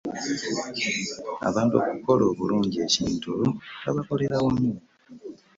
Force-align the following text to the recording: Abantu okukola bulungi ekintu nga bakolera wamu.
Abantu 1.49 1.73
okukola 1.81 2.23
bulungi 2.37 2.77
ekintu 2.85 3.31
nga 3.81 3.91
bakolera 3.95 4.35
wamu. 4.43 4.71